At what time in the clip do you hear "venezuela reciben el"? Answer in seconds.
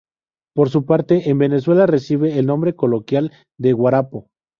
1.37-2.47